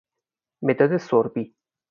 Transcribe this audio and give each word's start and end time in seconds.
مداد 0.63 0.97
سربی 0.97 1.55